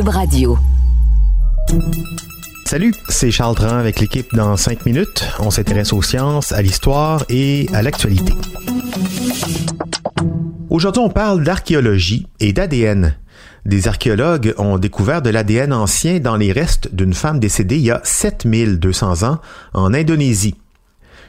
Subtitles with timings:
[0.00, 0.56] Radio.
[2.64, 5.22] Salut, c'est Charles Tran avec l'équipe dans 5 minutes.
[5.38, 8.32] On s'intéresse aux sciences, à l'histoire et à l'actualité.
[10.70, 13.16] Aujourd'hui, on parle d'archéologie et d'ADN.
[13.66, 17.90] Des archéologues ont découvert de l'ADN ancien dans les restes d'une femme décédée il y
[17.90, 19.40] a 7200 ans
[19.74, 20.54] en Indonésie.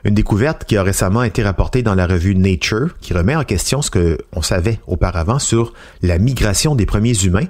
[0.06, 3.82] Une découverte qui a récemment été rapportée dans la revue Nature, qui remet en question
[3.82, 7.48] ce que on savait auparavant sur la migration des premiers humains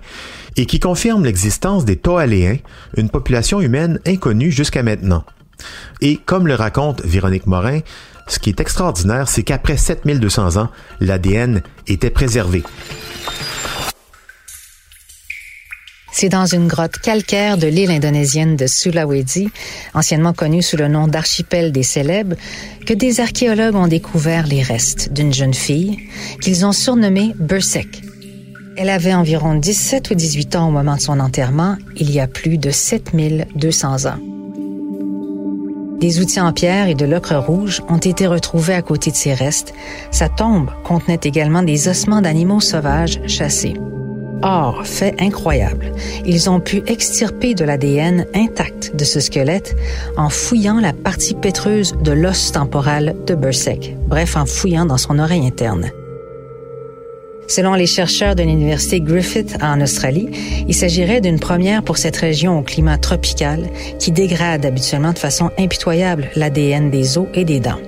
[0.56, 2.58] et qui confirme l'existence des Toaléens,
[2.96, 5.24] une population humaine inconnue jusqu'à maintenant.
[6.02, 7.80] Et comme le raconte Véronique Morin,
[8.28, 12.64] ce qui est extraordinaire, c'est qu'après 7200 ans, l'ADN était préservé.
[16.16, 19.50] C'est dans une grotte calcaire de l'île indonésienne de Sulawesi,
[19.96, 22.36] anciennement connue sous le nom d'archipel des célèbres,
[22.86, 25.98] que des archéologues ont découvert les restes d'une jeune fille
[26.40, 28.04] qu'ils ont surnommée Bursek.
[28.78, 32.28] Elle avait environ 17 ou 18 ans au moment de son enterrement, il y a
[32.28, 34.20] plus de 7200 ans.
[36.00, 39.34] Des outils en pierre et de l'ocre rouge ont été retrouvés à côté de ses
[39.34, 39.74] restes.
[40.12, 43.74] Sa tombe contenait également des ossements d'animaux sauvages chassés.
[44.44, 45.94] Or, fait incroyable,
[46.26, 49.76] ils ont pu extirper de l'ADN intact de ce squelette
[50.18, 55.18] en fouillant la partie pétreuse de l'os temporal de Bursek, bref, en fouillant dans son
[55.18, 55.92] oreille interne.
[57.48, 60.30] Selon les chercheurs de l'Université Griffith en Australie,
[60.68, 65.52] il s'agirait d'une première pour cette région au climat tropical qui dégrade habituellement de façon
[65.58, 67.80] impitoyable l'ADN des os et des dents.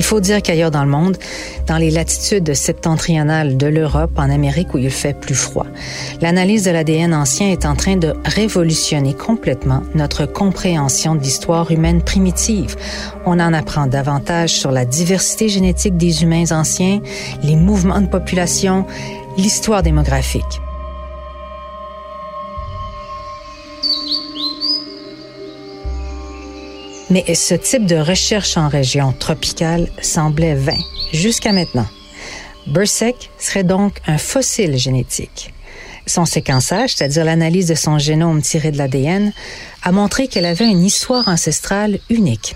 [0.00, 1.18] Il faut dire qu'ailleurs dans le monde,
[1.66, 5.66] dans les latitudes septentrionales de l'Europe, en Amérique où il fait plus froid,
[6.22, 12.00] l'analyse de l'ADN ancien est en train de révolutionner complètement notre compréhension de l'histoire humaine
[12.00, 12.76] primitive.
[13.26, 17.02] On en apprend davantage sur la diversité génétique des humains anciens,
[17.42, 18.86] les mouvements de population,
[19.36, 20.62] l'histoire démographique.
[27.10, 30.78] Mais ce type de recherche en région tropicale semblait vain
[31.12, 31.88] jusqu'à maintenant.
[32.68, 35.52] Bursek serait donc un fossile génétique.
[36.06, 39.32] Son séquençage, c'est-à-dire l'analyse de son génome tiré de l'ADN,
[39.82, 42.54] a montré qu'elle avait une histoire ancestrale unique.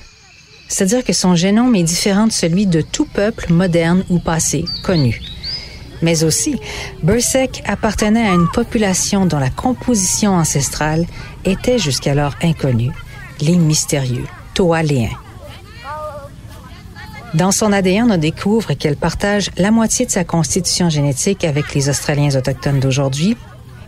[0.69, 5.21] C'est-à-dire que son génome est différent de celui de tout peuple moderne ou passé connu.
[6.01, 6.61] Mais aussi,
[7.03, 11.07] Bursek appartenait à une population dont la composition ancestrale
[11.45, 12.93] était jusqu'alors inconnue,
[13.41, 14.27] les mystérieux.
[17.35, 21.89] Dans son ADN, on découvre qu'elle partage la moitié de sa constitution génétique avec les
[21.89, 23.37] Australiens autochtones d'aujourd'hui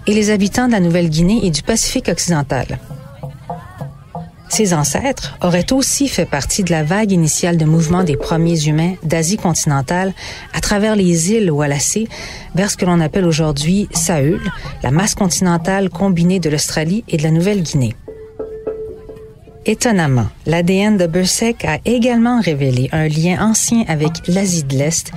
[0.08, 2.78] et les habitants de la Nouvelle-Guinée et du Pacifique occidental.
[4.48, 8.94] Ses ancêtres auraient aussi fait partie de la vague initiale de mouvement des premiers humains
[9.02, 10.12] d'Asie continentale
[10.54, 12.08] à travers les îles Wallacé
[12.54, 14.40] vers ce que l'on appelle aujourd'hui Saül,
[14.82, 17.94] la masse continentale combinée de l'Australie et de la Nouvelle-Guinée.
[19.68, 25.10] Étonnamment, l'ADN de Bursek a également révélé un lien ancien avec l'Asie de l'Est,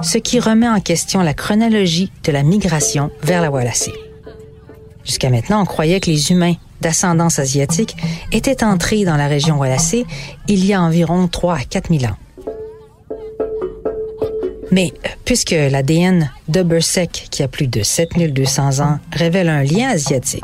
[0.00, 3.92] ce qui remet en question la chronologie de la migration vers la Wallacée.
[5.04, 7.96] Jusqu'à maintenant, on croyait que les humains d'ascendance asiatique
[8.30, 10.06] étaient entrés dans la région Wallacée
[10.46, 12.16] il y a environ 3 à 4 000 ans.
[14.70, 19.88] Mais euh, puisque l'ADN de Bursek, qui a plus de 7200 ans, révèle un lien
[19.88, 20.42] asiatique,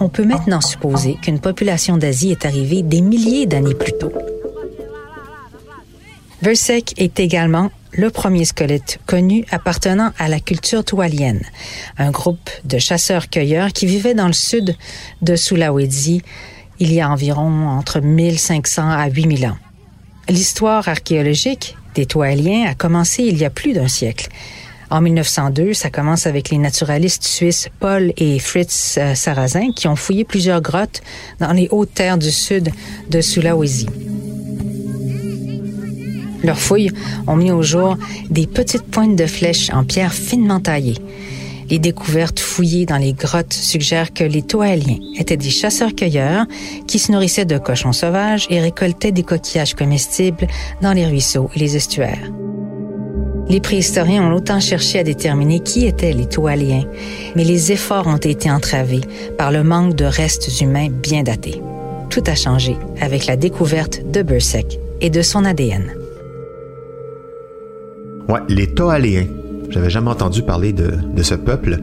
[0.00, 4.12] on peut maintenant supposer qu'une population d'Asie est arrivée des milliers d'années plus tôt.
[6.42, 11.42] Bursek est également le premier squelette connu appartenant à la culture toualienne,
[11.96, 14.76] un groupe de chasseurs-cueilleurs qui vivait dans le sud
[15.22, 16.22] de Sulawesi
[16.80, 19.56] il y a environ entre 1500 à 8000 ans.
[20.28, 24.28] L'histoire archéologique des Toiliens a commencé il y a plus d'un siècle.
[24.90, 29.96] En 1902, ça commence avec les naturalistes suisses Paul et Fritz euh, Sarrazin qui ont
[29.96, 31.02] fouillé plusieurs grottes
[31.40, 32.70] dans les hautes terres du sud
[33.10, 33.86] de Sulawesi.
[36.42, 36.90] Leurs fouilles
[37.26, 37.96] ont mis au jour
[38.30, 40.98] des petites pointes de flèches en pierre finement taillées.
[41.70, 46.46] Les découvertes fouillées dans les grottes suggèrent que les Toaliens étaient des chasseurs-cueilleurs
[46.86, 50.46] qui se nourrissaient de cochons sauvages et récoltaient des coquillages comestibles
[50.82, 52.30] dans les ruisseaux et les estuaires.
[53.48, 56.84] Les préhistoriens ont longtemps cherché à déterminer qui étaient les Toaliens,
[57.36, 59.02] mais les efforts ont été entravés
[59.36, 61.60] par le manque de restes humains bien datés.
[62.08, 65.94] Tout a changé avec la découverte de Bursek et de son ADN.
[68.48, 69.43] Les.
[69.74, 71.78] J'avais jamais entendu parler de, de, ce peuple.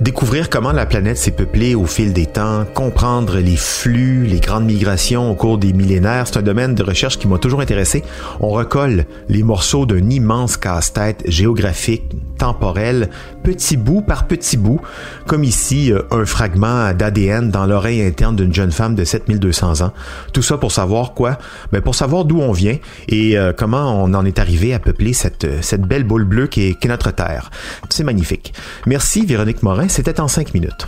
[0.00, 4.64] Découvrir comment la planète s'est peuplée au fil des temps, comprendre les flux, les grandes
[4.64, 8.02] migrations au cours des millénaires, c'est un domaine de recherche qui m'a toujours intéressé.
[8.40, 12.04] On recolle les morceaux d'un immense casse-tête géographique,
[12.36, 13.10] temporel,
[13.42, 14.80] petit bout par petit bout,
[15.26, 19.92] comme ici euh, un fragment d'ADN dans l'oreille interne d'une jeune femme de 7200 ans.
[20.32, 21.38] Tout ça pour savoir quoi?
[21.72, 22.78] Ben pour savoir d'où on vient
[23.08, 26.62] et euh, comment on en est arrivé à peupler cette, cette belle boule bleue qui
[26.62, 27.50] est, est notre Terre.
[27.90, 28.52] C'est magnifique.
[28.86, 30.86] Merci Véronique Morin, c'était en cinq minutes.